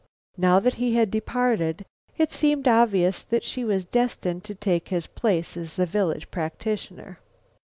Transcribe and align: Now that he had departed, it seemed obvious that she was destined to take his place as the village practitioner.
Now 0.35 0.59
that 0.59 0.73
he 0.81 0.95
had 0.95 1.11
departed, 1.11 1.85
it 2.17 2.33
seemed 2.33 2.67
obvious 2.67 3.21
that 3.21 3.43
she 3.43 3.63
was 3.63 3.85
destined 3.85 4.43
to 4.45 4.55
take 4.55 4.87
his 4.87 5.05
place 5.05 5.55
as 5.55 5.75
the 5.75 5.85
village 5.85 6.31
practitioner. 6.31 7.19